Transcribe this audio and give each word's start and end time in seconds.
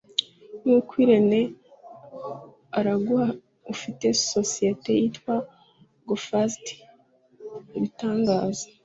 nk’uko 0.59 0.91
Irenee 1.03 1.51
Iraguha 2.79 3.29
ufite 3.73 4.05
sosiyete 4.33 4.89
yitwa 4.99 5.35
Go 6.07 6.15
Fast 6.25 6.65
abitangaza 7.75 8.65